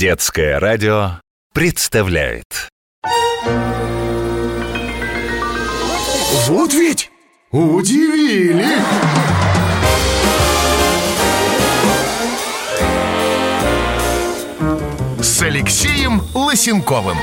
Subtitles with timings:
[0.00, 1.20] Детское радио
[1.52, 2.70] представляет
[6.46, 7.10] Вот ведь
[7.50, 8.64] удивили!
[15.20, 17.18] С Алексеем Лысенковым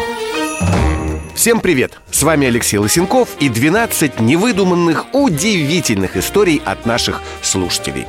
[1.33, 1.97] Всем привет!
[2.11, 8.05] С вами Алексей Лысенков и 12 невыдуманных, удивительных историй от наших слушателей.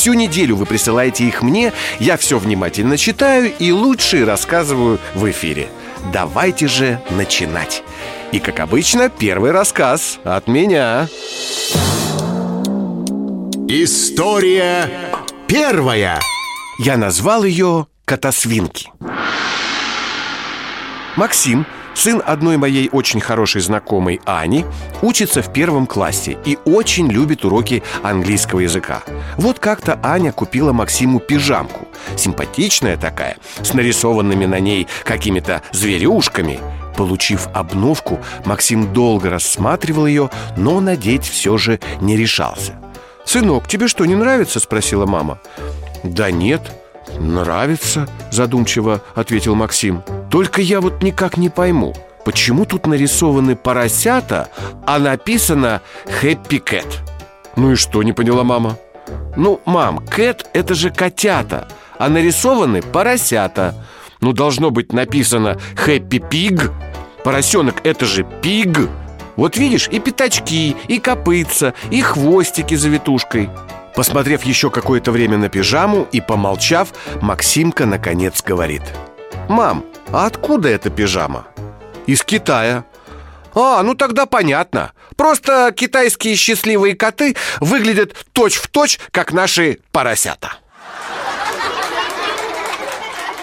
[0.00, 5.68] Всю неделю вы присылаете их мне, я все внимательно читаю и лучшие рассказываю в эфире.
[6.10, 7.82] Давайте же начинать.
[8.32, 11.06] И, как обычно, первый рассказ от меня.
[13.68, 14.90] История
[15.46, 16.18] первая
[16.78, 18.90] Я назвал ее «Котосвинки».
[21.16, 24.64] Максим, сын одной моей очень хорошей знакомой Ани,
[25.02, 29.02] учится в первом классе и очень любит уроки английского языка.
[29.36, 31.88] Вот как-то Аня купила Максиму пижамку.
[32.16, 36.60] Симпатичная такая, с нарисованными на ней какими-то зверюшками.
[36.96, 42.74] Получив обновку, Максим долго рассматривал ее, но надеть все же не решался.
[43.24, 45.38] «Сынок, тебе что, не нравится?»– спросила мама.
[46.02, 46.79] «Да нет,
[47.18, 50.02] нравится»,– задумчиво ответил Максим.
[50.30, 51.94] «Только я вот никак не пойму,
[52.24, 54.48] почему тут нарисованы поросята,
[54.86, 55.82] а написано
[56.20, 57.00] «Хэппи Кэт»?»
[57.56, 58.76] «Ну и что?»– не поняла мама.
[59.36, 63.74] «Ну, мам, Кэт– это же котята, а нарисованы поросята.
[64.20, 66.70] Ну, должно быть написано «Хэппи Пиг».
[67.24, 68.88] Поросенок– это же пиг.
[69.36, 73.50] Вот видишь, и пятачки, и копытца, и хвостики за витушкой.
[73.94, 78.82] Посмотрев еще какое-то время на пижаму и помолчав, Максимка наконец говорит
[79.48, 81.46] «Мам, а откуда эта пижама?»
[82.06, 82.84] «Из Китая».
[83.54, 84.92] «А, ну тогда понятно.
[85.16, 90.52] Просто китайские счастливые коты выглядят точь-в-точь, точь, как наши поросята».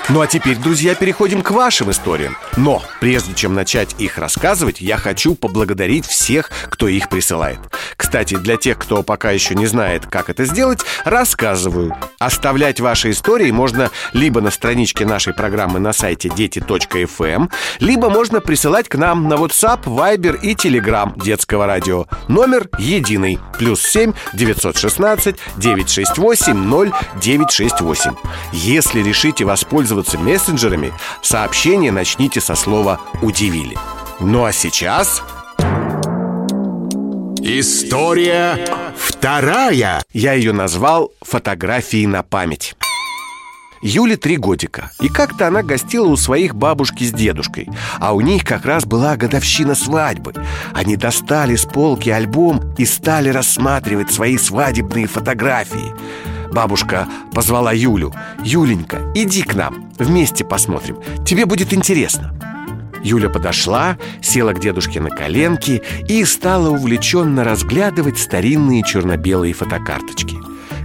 [0.09, 2.37] Ну а теперь, друзья, переходим к вашим историям.
[2.55, 7.59] Но прежде чем начать их рассказывать, я хочу поблагодарить всех, кто их присылает.
[7.97, 11.93] Кстати, для тех, кто пока еще не знает, как это сделать, рассказываю.
[12.19, 17.49] Оставлять ваши истории можно либо на страничке нашей программы на сайте дети.фм,
[17.81, 22.05] либо можно присылать к нам на WhatsApp, Viber и Telegram детского радио.
[22.29, 23.39] Номер единый.
[23.59, 28.13] Плюс 7 916 968 0968.
[28.53, 33.77] Если решите воспользоваться мессенджерами, сообщение начните со слова «удивили».
[34.19, 35.23] Ну а сейчас...
[37.39, 38.65] История
[38.97, 42.75] вторая Я ее назвал «Фотографии на память».
[43.81, 47.69] Юле три годика И как-то она гостила у своих бабушки с дедушкой
[47.99, 50.33] А у них как раз была годовщина свадьбы
[50.73, 55.93] Они достали с полки альбом И стали рассматривать свои свадебные фотографии
[56.51, 58.13] Бабушка позвала Юлю
[58.43, 62.33] «Юленька, иди к нам, вместе посмотрим, тебе будет интересно»
[63.03, 70.37] Юля подошла, села к дедушке на коленки и стала увлеченно разглядывать старинные черно-белые фотокарточки.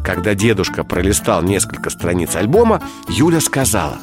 [0.05, 3.99] Когда дедушка пролистал несколько страниц альбома, Юля сказала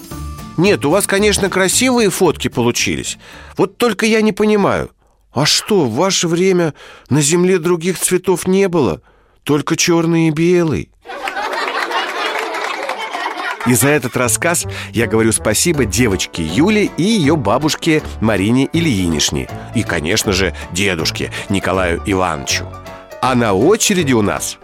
[0.57, 3.17] «Нет, у вас, конечно, красивые фотки получились.
[3.57, 4.91] Вот только я не понимаю,
[5.31, 6.73] а что, в ваше время
[7.09, 9.01] на земле других цветов не было?
[9.43, 10.89] Только черный и белый?»
[13.65, 19.49] И за этот рассказ я говорю спасибо девочке Юле и ее бабушке Марине Ильинишне.
[19.75, 22.65] И, конечно же, дедушке Николаю Ивановичу.
[23.21, 24.57] А на очереди у нас...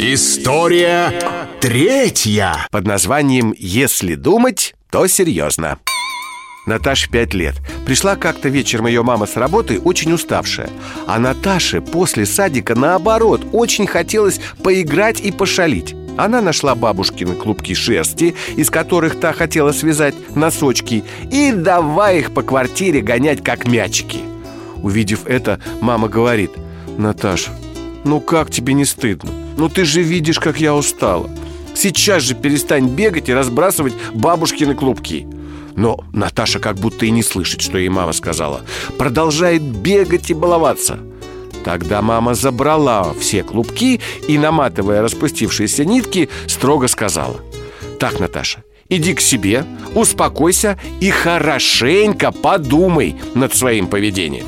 [0.00, 1.12] История
[1.60, 5.78] третья Под названием «Если думать, то серьезно».
[6.66, 7.56] Наташе пять лет.
[7.86, 10.70] Пришла как-то вечером ее мама с работы очень уставшая.
[11.06, 15.96] А Наташе после садика, наоборот, очень хотелось поиграть и пошалить.
[16.18, 22.42] Она нашла бабушкины клубки шерсти, из которых та хотела связать носочки, и давай их по
[22.42, 24.18] квартире гонять, как мячики.
[24.82, 26.50] Увидев это, мама говорит,
[26.98, 27.46] «Наташ,
[28.04, 29.30] ну как тебе не стыдно?
[29.56, 31.30] Ну ты же видишь, как я устала.
[31.76, 35.24] Сейчас же перестань бегать и разбрасывать бабушкины клубки».
[35.76, 38.62] Но Наташа как будто и не слышит, что ей мама сказала.
[38.98, 40.98] Продолжает бегать и баловаться.
[41.64, 47.40] Тогда мама забрала все клубки и, наматывая распустившиеся нитки, строго сказала
[47.98, 49.64] «Так, Наташа, иди к себе,
[49.94, 54.46] успокойся и хорошенько подумай над своим поведением».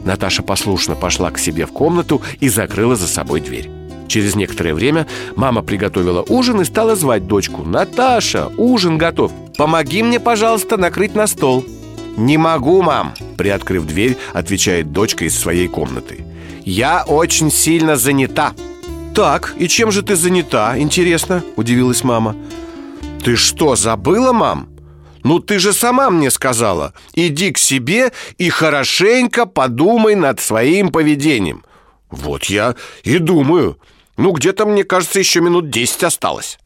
[0.00, 3.70] Наташа послушно пошла к себе в комнату и закрыла за собой дверь.
[4.08, 9.32] Через некоторое время мама приготовила ужин и стала звать дочку «Наташа, ужин готов!
[9.56, 11.64] Помоги мне, пожалуйста, накрыть на стол!»
[12.16, 16.24] «Не могу, мам!»– приоткрыв дверь, отвечает дочка из своей комнаты
[16.64, 18.54] «Я очень сильно занята!»
[19.14, 22.36] «Так, и чем же ты занята, интересно?»– удивилась мама
[23.24, 24.68] Ты что, забыла, мам?
[25.24, 31.64] Ну ты же сама мне сказала Иди к себе и хорошенько подумай над своим поведением
[32.10, 32.74] Вот я
[33.04, 33.78] и думаю
[34.18, 36.58] Ну где-то, мне кажется, еще минут 10 осталось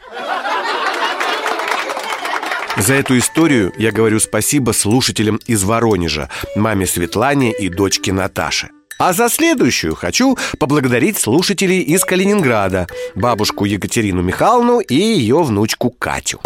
[2.81, 8.71] за эту историю я говорю спасибо слушателям из Воронежа, маме Светлане и дочке Наташе.
[8.99, 16.41] А за следующую хочу поблагодарить слушателей из Калининграда, бабушку Екатерину Михайловну и ее внучку Катю.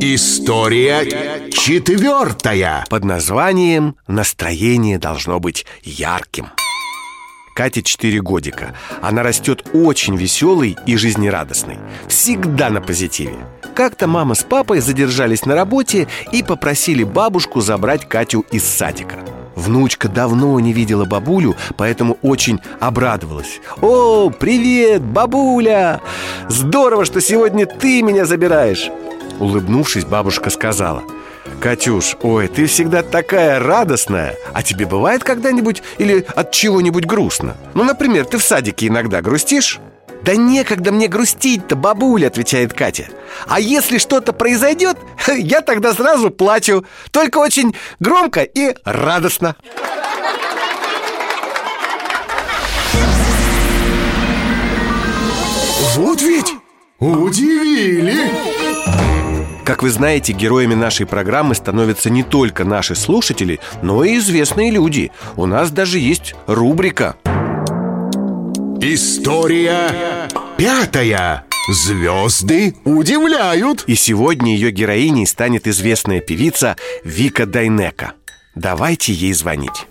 [0.00, 6.48] История четвертая Под названием «Настроение должно быть ярким».
[7.54, 8.74] Кате 4 годика.
[9.02, 11.78] Она растет очень веселой и жизнерадостной.
[12.08, 13.36] Всегда на позитиве.
[13.74, 19.16] Как-то мама с папой задержались на работе и попросили бабушку забрать Катю из садика.
[19.56, 26.00] Внучка давно не видела бабулю, поэтому очень обрадовалась «О, привет, бабуля!
[26.48, 28.90] Здорово, что сегодня ты меня забираешь!»
[29.38, 31.02] Улыбнувшись, бабушка сказала
[31.60, 34.36] Катюш, ой, ты всегда такая радостная.
[34.54, 37.54] А тебе бывает когда-нибудь или от чего-нибудь грустно?
[37.74, 39.78] Ну, например, ты в садике иногда грустишь?
[40.22, 43.08] «Да некогда мне грустить-то, бабуля»,— отвечает Катя.
[43.46, 44.98] «А если что-то произойдет,
[45.34, 46.84] я тогда сразу плачу.
[47.10, 49.56] Только очень громко и радостно»
[55.96, 56.54] Вот ведь
[56.98, 58.30] удивили
[59.70, 65.12] Как вы знаете, героями нашей программы становятся не только наши слушатели, но и известные люди.
[65.36, 67.14] У нас даже есть рубрика
[68.80, 70.28] История
[70.58, 71.44] пятая.
[71.68, 78.14] Звезды удивляют И сегодня ее героиней станет известная певица Вика Дайнека.
[78.56, 79.86] Давайте ей звонить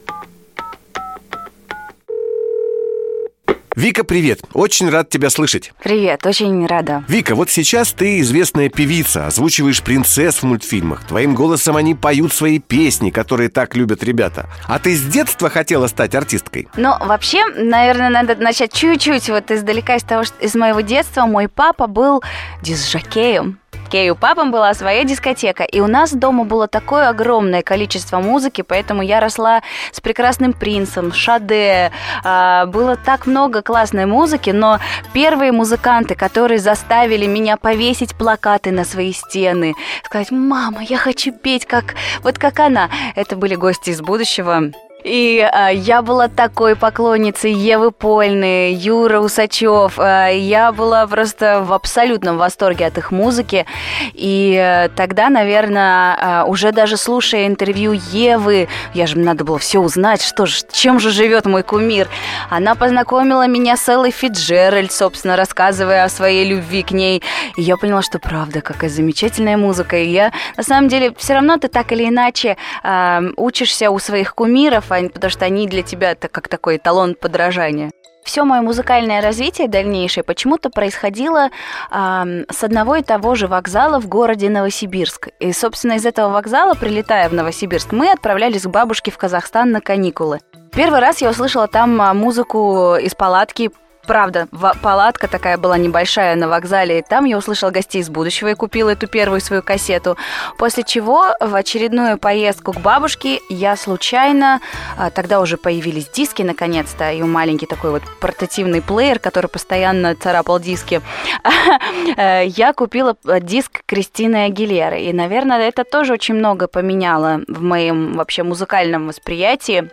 [3.80, 4.42] Вика, привет!
[4.54, 5.72] Очень рад тебя слышать.
[5.82, 7.06] Привет, очень рада.
[7.08, 11.06] Вика, вот сейчас ты известная певица Озвучиваешь принцесс в мультфильмах.
[11.08, 14.50] Твоим голосом они поют свои песни, которые так любят ребята.
[14.68, 16.68] А ты с детства хотела стать артисткой?
[16.76, 21.26] Ну, вообще, наверное, надо начать чуть-чуть вот издалека из того, что из моего детства.
[21.26, 22.22] Мой папа был
[22.62, 23.60] дисжокеем
[23.90, 28.62] Кей, у папы была своя дискотека, и у нас дома было такое огромное количество музыки,
[28.62, 31.92] поэтому я росла с прекрасным принцем, Шаде,
[32.24, 34.80] а, было так много классной музыки, но
[35.12, 39.74] первые музыканты, которые заставили меня повесить плакаты на свои стены,
[40.06, 44.72] сказать, мама, я хочу петь как вот как она, это были гости из будущего.
[45.04, 49.98] И а, я была такой поклонницей Евы Польны, Юра Усачев.
[49.98, 53.66] А, я была просто в абсолютном восторге от их музыки.
[54.14, 59.80] И а, тогда, наверное, а, уже даже слушая интервью Евы, я же надо было все
[59.80, 62.10] узнать, что же, чем же живет мой кумир.
[62.50, 67.24] Она познакомила меня с Эллой Фиджеральд, собственно, рассказывая о своей любви к ней.
[67.56, 69.98] И я поняла, что правда, какая замечательная музыка.
[69.98, 74.36] И я, на самом деле, все равно ты так или иначе а, учишься у своих
[74.36, 77.92] кумиров, потому что они для тебя это как такой эталон подражания.
[78.24, 81.50] Все мое музыкальное развитие дальнейшее почему-то происходило
[81.92, 85.30] э, с одного и того же вокзала в городе Новосибирск.
[85.40, 89.82] И, собственно, из этого вокзала, прилетая в Новосибирск, мы отправлялись к бабушке в Казахстан на
[89.82, 90.40] каникулы.
[90.72, 93.72] Первый раз я услышала там музыку из палатки
[94.06, 94.48] правда,
[94.82, 97.02] палатка такая была небольшая на вокзале.
[97.02, 100.18] Там я услышала гостей из будущего и купила эту первую свою кассету.
[100.58, 104.62] После чего в очередную поездку к бабушке я случайно,
[104.98, 110.60] а, тогда уже появились диски наконец-то, и маленький такой вот портативный плеер, который постоянно царапал
[110.60, 111.02] диски,
[112.18, 115.02] э, я купила диск Кристины Агилеры.
[115.02, 119.90] И, наверное, это тоже очень много поменяло в моем вообще музыкальном восприятии.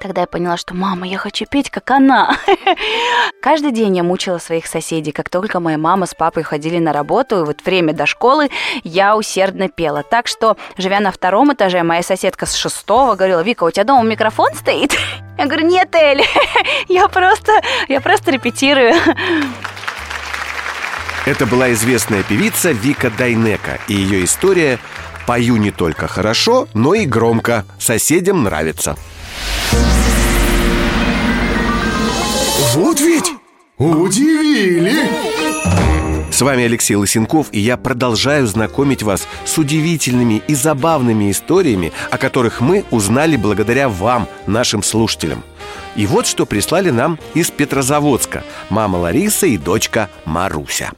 [0.00, 2.36] Тогда я поняла, что «мама, я хочу петь, как она».
[3.42, 5.12] Каждый день я мучила своих соседей.
[5.12, 8.50] Как только моя мама с папой ходили на работу, и вот время до школы,
[8.84, 10.02] я усердно пела.
[10.02, 14.08] Так что, живя на втором этаже, моя соседка с шестого говорила, «Вика, у тебя дома
[14.08, 14.96] микрофон стоит?»
[15.38, 16.22] Я говорю, «Нет, Эль,
[16.88, 17.52] я просто,
[17.88, 18.94] я просто репетирую».
[21.24, 24.78] Это была известная певица Вика Дайнека, и ее история
[25.26, 27.64] «Пою не только хорошо, но и громко.
[27.78, 28.96] Соседям нравится».
[32.74, 33.32] Вот ведь
[33.78, 34.92] удивили!
[36.30, 42.16] С вами Алексей Лысенков, и я продолжаю знакомить вас с удивительными и забавными историями, о
[42.16, 45.44] которых мы узнали благодаря вам, нашим слушателям.
[45.94, 50.92] И вот что прислали нам из Петрозаводска мама Лариса и дочка Маруся.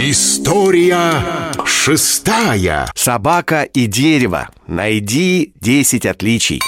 [0.00, 2.90] История шестая.
[2.94, 4.48] Собака и дерево.
[4.66, 6.60] Найди 10 отличий.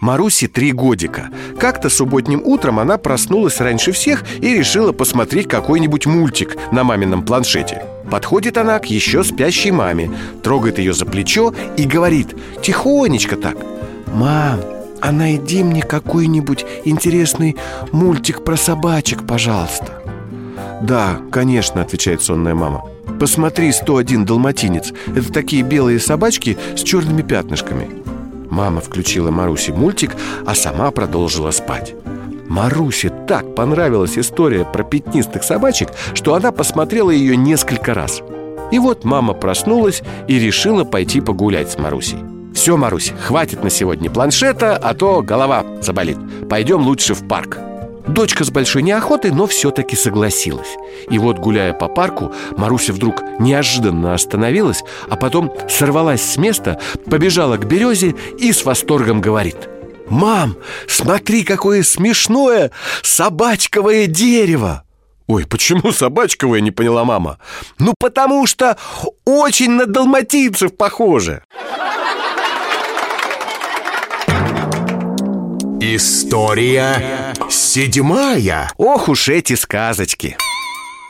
[0.00, 1.28] Маруси три годика.
[1.60, 7.84] Как-то субботним утром она проснулась раньше всех И решила посмотреть какой-нибудь мультик на мамином планшете.
[8.10, 10.10] Подходит она к еще спящей маме
[10.42, 13.56] Трогает ее за плечо и говорит Тихонечко так.
[14.06, 14.60] Мам,
[15.00, 17.56] а найди мне какой-нибудь интересный
[17.92, 20.02] мультик про собачек, пожалуйста
[20.80, 24.92] Да, конечно, отвечает сонная мама Посмотри, 101 далматинец.
[25.14, 27.88] Это такие белые собачки с черными пятнышками.
[28.50, 31.94] Мама включила Марусе мультик, а сама продолжила спать.
[32.48, 38.22] Марусе так понравилась история про пятнистых собачек, что она посмотрела ее несколько раз.
[38.70, 42.18] И вот мама проснулась и решила пойти погулять с Марусей.
[42.54, 46.18] Все, Марусь, хватит на сегодня планшета, а то голова заболит.
[46.48, 47.58] Пойдем лучше в парк
[48.06, 50.76] Дочка с большой неохотой, но все-таки согласилась.
[51.08, 56.80] И вот, гуляя по парку, Маруся вдруг неожиданно остановилась А потом сорвалась с места,
[57.10, 59.68] побежала к березе и с восторгом говорит.
[60.08, 60.56] «Мам,
[60.88, 62.70] смотри, какое смешное
[63.02, 64.84] собачковое дерево!»
[65.28, 67.38] Ой, почему собачковое, не поняла мама.
[67.78, 68.76] Ну, потому что
[69.24, 71.44] очень на далматинцев похоже
[75.84, 78.70] История седьмая.
[78.76, 80.36] Ох уж эти сказочки.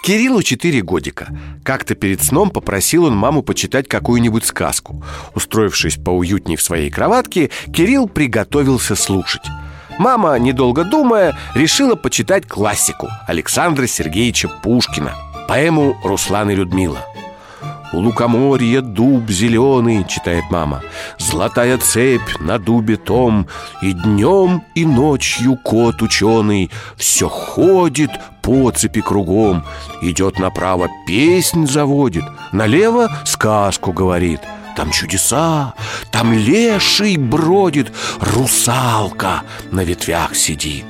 [0.03, 1.29] Кириллу 4 годика.
[1.63, 5.05] Как-то перед сном попросил он маму почитать какую-нибудь сказку.
[5.35, 9.45] Устроившись поуютней в своей кроватке Кирилл приготовился слушать.
[9.99, 15.15] Мама, недолго думая, решила почитать классику Александра Сергеевича Пушкина
[15.49, 17.12] Поэму «Руслан и Людмила»
[17.93, 20.83] У лукоморья дуб зеленый, читает мама.
[21.19, 23.47] Золотая цепь на дубе том
[23.83, 29.65] И днем, и ночью кот ученый Все ходит по цепи кругом
[30.01, 34.41] Идет направо, песнь заводит Налево сказку говорит.
[34.75, 35.75] Там чудеса,
[36.11, 40.87] там леший бродит Русалка на ветвях сидит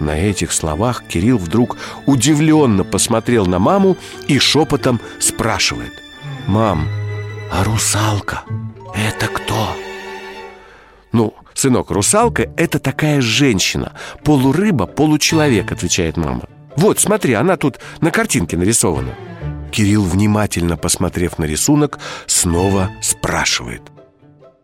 [0.00, 1.76] на этих словах Кирилл вдруг
[2.06, 5.92] удивленно посмотрел на маму и шепотом спрашивает.
[6.46, 6.88] «Мам,
[7.52, 8.42] а русалка–
[8.94, 9.76] это кто?»
[11.12, 13.92] «Ну, сынок, русалка– это такая женщина.
[14.24, 16.42] Полурыба, получеловек»,– отвечает мама.
[16.76, 19.14] «Вот, смотри, она тут на картинке нарисована»
[19.70, 23.82] Кирилл, внимательно посмотрев на рисунок, снова спрашивает.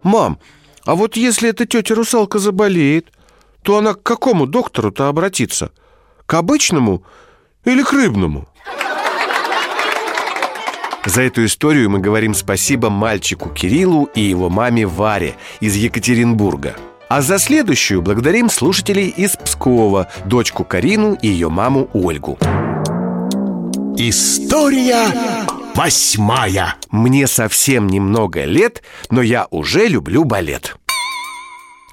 [0.03, 0.39] «Мам,
[0.85, 3.13] а вот если эта тетя русалка заболеет,
[3.67, 5.73] то она к какому доктору-то обратиться?
[6.25, 7.03] К обычному
[7.65, 8.47] или к рыбному?
[11.05, 16.77] За эту историю мы говорим спасибо мальчику Кириллу и его маме Варе из Екатеринбурга.
[17.09, 22.39] А за следующую благодарим слушателей из Пскова, дочку Карину и ее маму Ольгу.
[23.97, 25.09] История
[25.75, 30.77] восьмая Мне совсем немного лет, но я уже люблю балет.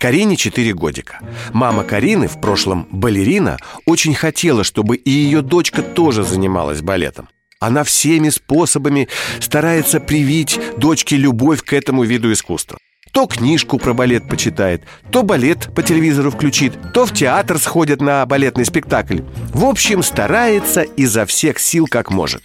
[0.04, 1.20] Карине 4 годика.
[1.54, 7.30] Мама Карины, в прошлом балерина, очень хотела, чтобы и ее дочка тоже занималась балетом.
[7.62, 9.08] Она всеми способами
[9.40, 12.78] старается привить дочке любовь к этому виду искусства
[13.14, 18.26] то книжку про балет почитает, то балет по телевизору включит, то в театр сходит на
[18.26, 19.20] балетный спектакль.
[19.54, 22.44] В общем, старается изо всех сил как может.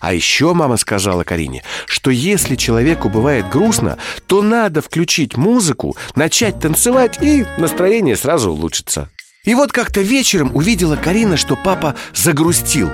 [0.00, 6.58] А еще мама сказала Карине, что если человеку бывает грустно, то надо включить музыку, начать
[6.58, 9.10] танцевать, и настроение сразу улучшится.
[9.44, 12.90] И вот как-то вечером увидела Карина, что папа загрустил.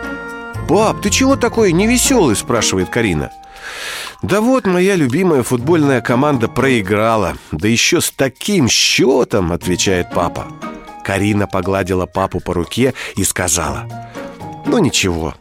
[0.69, 3.31] «Пап, ты чего такой невеселый?»– спрашивает Карина.
[4.23, 7.37] Да вот моя любимая футбольная команда проиграла.
[7.53, 10.47] Да еще с таким счетом, отвечает папа.
[11.05, 13.87] Карина погладила папу по руке и сказала
[14.67, 15.35] Ну ничего,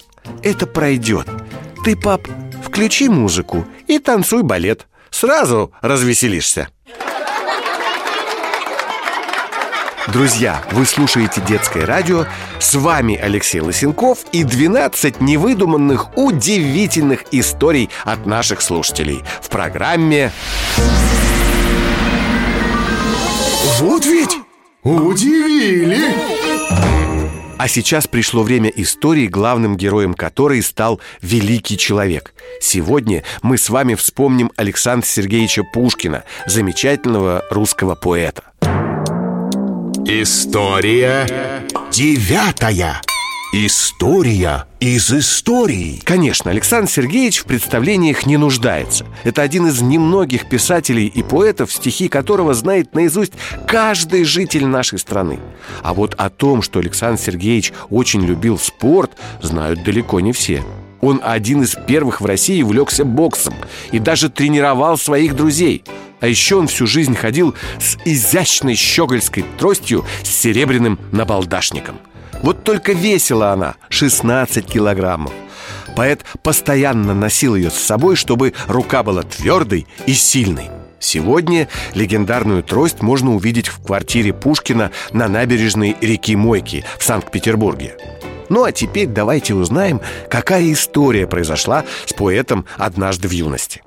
[0.44, 1.28] это пройдет.
[1.84, 2.28] Ты, пап,
[2.64, 4.88] включи музыку и танцуй балет.
[5.10, 6.70] Сразу развеселишься
[10.14, 12.26] Друзья, вы слушаете «Детское радио».
[12.60, 20.32] С вами Алексей Лысенков и 12 невыдуманных, удивительных историй от наших слушателей в программе
[23.80, 24.38] Вот ведь
[24.84, 25.98] удивили
[27.58, 32.36] А сейчас пришло время истории, главным героем которой стал великий человек.
[32.62, 38.44] Сегодня мы с вами вспомним Александра Сергеевича Пушкина, замечательного русского поэта.
[40.08, 41.26] История
[41.90, 43.02] девятая.
[43.52, 46.00] История из истории.
[46.04, 49.08] Конечно, Александр Сергеевич в представлениях не нуждается.
[49.24, 53.34] Это один из немногих писателей и поэтов, стихи которого знает наизусть
[53.66, 55.40] каждый житель нашей страны.
[55.82, 60.64] А вот о том, что Александр Сергеевич очень любил спорт, знают далеко не все.
[61.02, 63.56] Он один из первых в России увлекся боксом
[63.92, 65.84] и даже тренировал своих друзей.
[66.20, 72.00] А еще он всю жизнь ходил с изящной щегольской тростью с серебряным набалдашником.
[72.42, 75.34] Вот только весила она 16 килограммов.
[75.96, 80.70] Поэт постоянно носил ее с собой, чтобы рука была твердой и сильной.
[81.00, 87.96] Сегодня легендарную трость можно увидеть в квартире Пушкина на набережной реки Мойки в Санкт-Петербурге.
[88.50, 93.82] Ну а теперь давайте узнаем, какая история произошла с поэтом однажды в юности.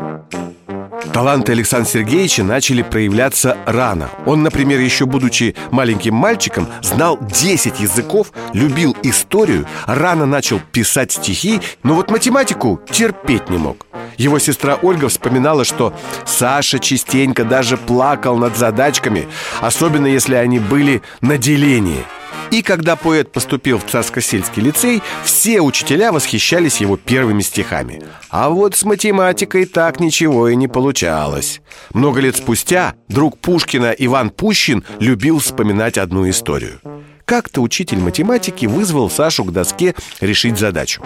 [1.13, 4.11] Таланты Александра Сергеевича начали проявляться рано.
[4.27, 11.61] Он, например, еще будучи маленьким мальчиком, знал 10 языков, любил историю, рано начал писать стихи,
[11.83, 13.87] но вот математику терпеть не мог.
[14.19, 15.95] Его сестра Ольга вспоминала, что
[16.27, 19.27] Саша частенько даже плакал над задачками,
[19.61, 22.05] особенно если они были на делении–
[22.51, 28.03] и когда поэт поступил в Царско-сельский лицей, все учителя восхищались его первыми стихами.
[28.31, 31.61] А вот с математикой так ничего и не получалось.
[31.93, 36.81] Много лет спустя друг Пушкина Иван Пущин любил вспоминать одну историю.
[37.27, 41.03] Как-то учитель математики вызвал Сашу к доске решить задачу.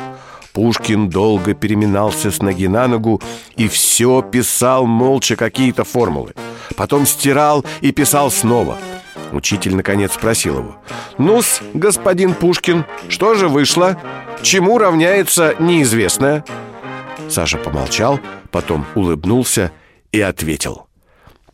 [0.52, 3.22] Пушкин долго переминался с ноги на ногу
[3.56, 6.34] и все писал молча какие-то формулы.
[6.76, 8.78] Потом стирал и писал снова–
[9.32, 10.76] Учитель наконец спросил его
[11.18, 14.00] «Ну-с, господин Пушкин, что же вышло?
[14.42, 16.44] Чему равняется неизвестное?»
[17.28, 19.72] Саша помолчал, потом улыбнулся
[20.12, 20.86] и ответил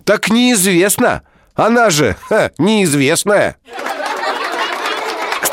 [0.04, 1.22] «Так неизвестно!
[1.54, 3.56] Она же ха, неизвестная!»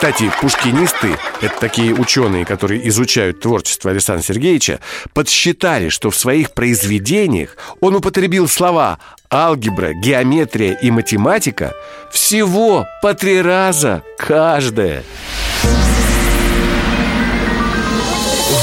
[0.05, 4.79] Кстати, пушкинисты, это такие ученые, которые изучают творчество Александра Сергеевича,
[5.15, 8.99] подсчитали, что в своих произведениях он употребил слова
[9.33, 11.73] алгебра, геометрия и математика
[12.11, 15.03] всего по три раза каждая.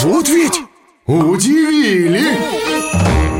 [0.02, 0.61] Вот ведь
[1.06, 2.37] удивили!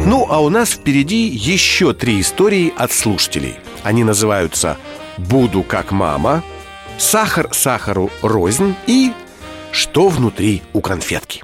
[0.07, 3.55] Ну, а у нас впереди еще три истории от слушателей.
[3.85, 4.77] Они называются
[5.19, 6.43] «Буду как мама»,
[7.03, 9.13] «Сахар сахару рознь» и
[9.73, 11.43] «Что внутри у конфетки».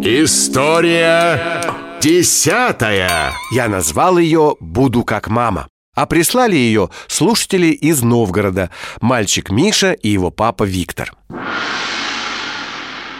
[0.00, 1.60] История
[2.00, 3.32] десятая.
[3.50, 5.66] Я назвал ее «Буду как мама».
[5.96, 11.12] А прислали ее слушатели из Новгорода Мальчик Миша и его папа Виктор.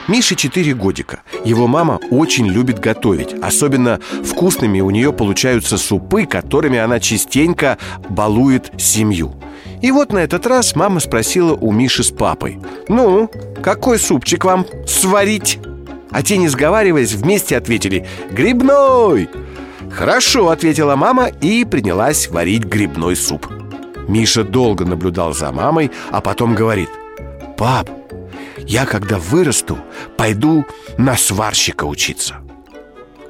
[0.07, 1.23] Мише 4 годика.
[1.45, 3.35] Его мама очень любит готовить.
[3.43, 7.77] Особенно вкусными у нее получаются супы Которыми она частенько
[8.09, 9.35] балует семью
[9.83, 12.59] И вот на этот раз мама спросила у Миши с папой
[12.89, 13.31] Ну,
[13.63, 15.59] какой супчик вам сварить?
[16.11, 19.29] А те, не сговариваясь, вместе ответили «Грибной!»
[19.93, 23.47] «Хорошо»,— ответила мама и принялась варить грибной суп
[24.09, 26.89] Миша долго наблюдал за мамой, а потом говорит
[27.57, 27.91] «Пап,
[28.59, 29.79] я когда вырасту,
[30.17, 30.65] пойду
[30.97, 32.37] на сварщика учиться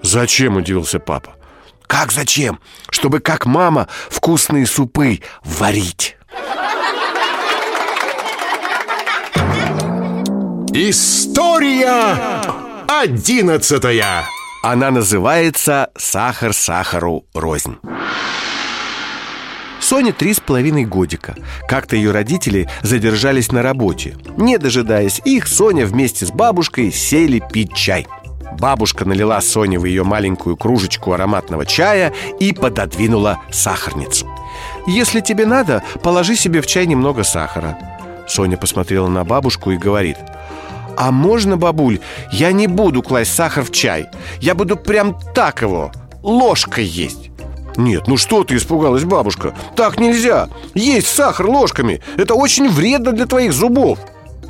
[0.03, 1.35] «Зачем?»– удивился папа
[1.87, 2.61] «Как зачем?
[2.91, 6.17] Чтобы, как мама, вкусные супы варить»
[10.79, 12.19] История
[12.87, 14.27] одиннадцатая
[14.63, 17.79] она называется «Сахар сахару рознь».
[19.81, 21.35] Соне три с половиной годика.
[21.67, 24.19] Как-то ее родители задержались на работе.
[24.37, 28.07] Не дожидаясь их, Соня вместе с бабушкой сели пить чай.
[28.61, 34.29] Бабушка налила Соне в ее маленькую кружечку ароматного чая и пододвинула сахарницу.
[34.87, 37.79] «Если тебе надо, положи себе в чай немного сахара».
[38.29, 40.19] Соня посмотрела на бабушку и говорит–
[40.97, 42.01] «А можно, бабуль,
[42.33, 44.07] я не буду класть сахар в чай
[44.41, 47.31] Я буду прям так его, ложкой есть»
[47.77, 49.55] Нет, ну что ты испугалась, бабушка?
[49.75, 50.49] Так нельзя!
[50.75, 52.01] Есть сахар ложками!
[52.17, 53.99] Это очень вредно для твоих зубов!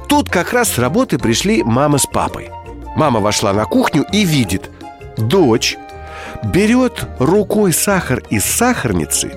[0.09, 2.51] Тут как раз с работы пришли мама с папой
[2.95, 4.71] Мама вошла на кухню и видит
[5.17, 5.77] Дочь
[6.45, 9.33] берет рукой сахар из сахарницы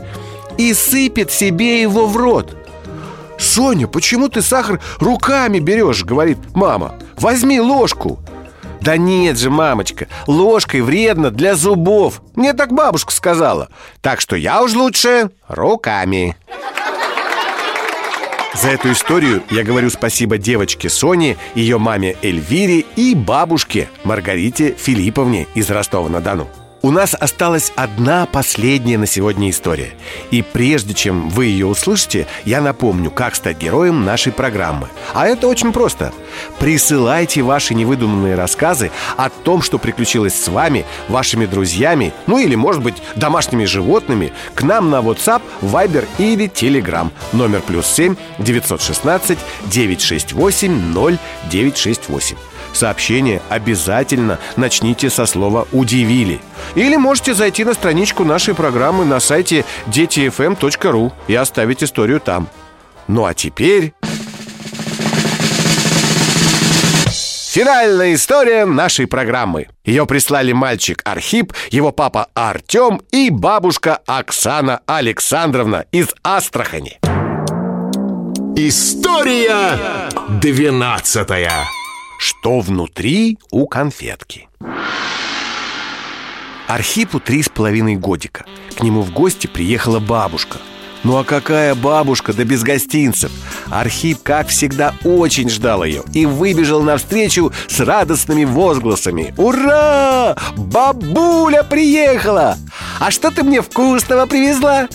[0.57, 2.58] и сыпет себе его в рот
[3.39, 8.19] «Соня, почему ты сахар руками берешь?»— говорит мама «Возьми ложку!»
[8.81, 13.69] Да нет же, мамочка, ложкой вредно для зубов Мне так бабушка сказала
[14.01, 16.37] Так что я уж лучше руками
[18.53, 25.47] За эту историю я говорю спасибо девочке Соне, ее маме Эльвире и бабушке Маргарите Филипповне
[25.55, 26.47] из Ростова-на-Дону
[26.81, 29.91] у нас осталась одна последняя на сегодня история.
[30.31, 34.87] И прежде чем вы ее услышите, я напомню, как стать героем нашей программы.
[35.13, 36.13] А это очень просто.
[36.59, 42.81] Присылайте ваши невыдуманные рассказы о том, что приключилось с вами, вашими друзьями, ну или, может
[42.81, 47.11] быть, домашними животными, к нам на WhatsApp, Viber или Telegram.
[47.33, 49.37] Номер плюс 7 916
[49.69, 52.48] 968 0968.
[52.73, 56.39] Сообщение обязательно начните со слова «удивили».
[56.75, 62.47] Или можете зайти на страничку нашей программы на сайте детифм.ру и оставить историю там.
[63.07, 63.93] Ну а теперь...
[67.51, 69.69] Финальная история нашей программы.
[69.83, 76.99] Ее прислали мальчик Архип, его папа Артем и бабушка Оксана Александровна из Астрахани.
[78.55, 81.51] История двенадцатая.
[82.19, 84.49] Что внутри у конфетки?
[86.67, 88.43] Архипу три с половиной годика.
[88.77, 90.57] К нему в гости приехала бабушка.
[91.03, 93.31] Ну а какая бабушка, да без гостинцев
[93.71, 100.35] Архип, как всегда, очень ждал ее И выбежал навстречу с радостными возгласами Ура!
[100.57, 102.57] Бабуля приехала!
[102.99, 104.89] А что ты мне вкусного привезла?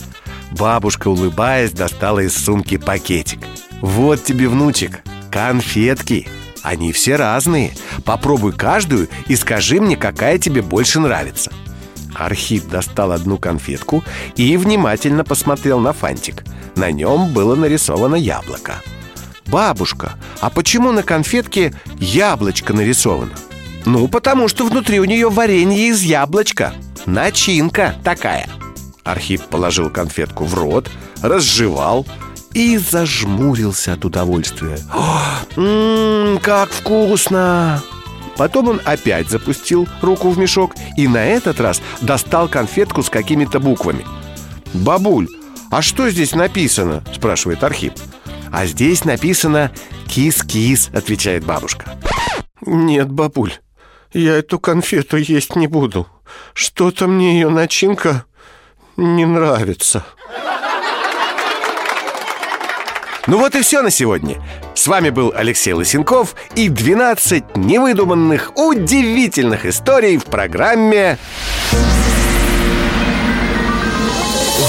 [0.51, 3.39] Бабушка, улыбаясь, достала из сумки пакетик
[3.81, 6.29] Вот тебе, внучек, конфетки
[6.65, 11.53] Они все разные Попробуй каждую и скажи мне, какая тебе больше нравится
[12.15, 14.03] Архип достал одну конфетку
[14.37, 16.45] и внимательно посмотрел на фантик.
[16.77, 18.77] На нем было нарисовано яблоко.
[19.47, 23.33] «Бабушка, а почему на конфетке яблочко нарисовано?»
[23.85, 26.73] «Ну, потому что внутри у нее варенье из яблочка.
[27.05, 28.49] Начинка такая».
[29.03, 32.07] Архип положил конфетку в рот, разжевал
[32.55, 34.79] и зажмурился от удовольствия.
[35.57, 37.83] «Ммм, как вкусно!»
[38.37, 43.61] Потом он опять запустил руку в мешок и на этот раз достал конфетку с какими-то
[43.61, 44.05] буквами.
[44.73, 45.29] «Бабуль,
[45.71, 47.95] а что здесь написано?»– спрашивает Архип.
[48.51, 49.71] «А здесь написано
[50.09, 51.97] «кис-кис»,– отвечает бабушка.
[52.61, 53.53] «Нет, бабуль,
[54.13, 56.09] я эту конфету есть не буду.
[56.55, 58.25] Что-то мне ее начинка
[58.97, 60.05] не нравится».
[63.27, 64.37] Ну вот и все на сегодня.
[64.75, 71.19] С вами был Алексей Лысенков и 12 невыдуманных, удивительных историй в программе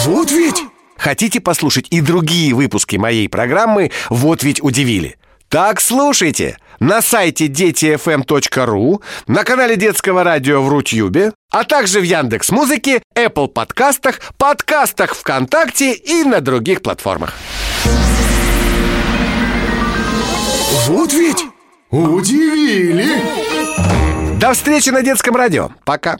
[0.05, 0.63] Вот ведь!
[0.97, 5.17] Хотите послушать и другие выпуски моей программы «Вот ведь удивили»?
[5.49, 6.57] Так слушайте!
[6.79, 13.47] На сайте детифм.ру, на канале Детского радио в Рутюбе, а также в Яндекс Музыке, Apple
[13.47, 17.33] подкастах, подкастах ВКонтакте и на других платформах.
[20.83, 21.45] Вот ведь!
[21.89, 23.07] Удивили!
[24.37, 25.69] До встречи на детском радио.
[25.85, 26.17] Пока.